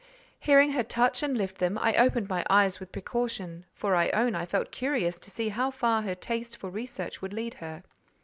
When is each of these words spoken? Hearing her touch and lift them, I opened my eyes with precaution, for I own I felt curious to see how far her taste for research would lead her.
Hearing 0.39 0.71
her 0.71 0.81
touch 0.81 1.21
and 1.21 1.37
lift 1.37 1.59
them, 1.59 1.77
I 1.77 1.95
opened 1.95 2.27
my 2.27 2.43
eyes 2.49 2.79
with 2.79 2.91
precaution, 2.91 3.65
for 3.75 3.93
I 3.93 4.09
own 4.15 4.33
I 4.33 4.47
felt 4.47 4.71
curious 4.71 5.19
to 5.19 5.29
see 5.29 5.49
how 5.49 5.69
far 5.69 6.01
her 6.01 6.15
taste 6.15 6.57
for 6.57 6.71
research 6.71 7.21
would 7.21 7.33
lead 7.33 7.53
her. 7.53 7.83